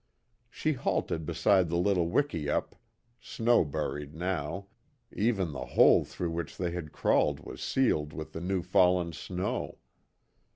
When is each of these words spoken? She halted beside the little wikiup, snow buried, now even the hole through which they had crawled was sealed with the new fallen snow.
She 0.49 0.73
halted 0.73 1.27
beside 1.27 1.69
the 1.69 1.77
little 1.77 2.07
wikiup, 2.09 2.73
snow 3.19 3.63
buried, 3.63 4.15
now 4.15 4.65
even 5.11 5.51
the 5.51 5.63
hole 5.77 6.03
through 6.05 6.31
which 6.31 6.57
they 6.57 6.71
had 6.71 6.91
crawled 6.91 7.41
was 7.41 7.61
sealed 7.61 8.11
with 8.11 8.33
the 8.33 8.41
new 8.41 8.63
fallen 8.63 9.13
snow. 9.13 9.77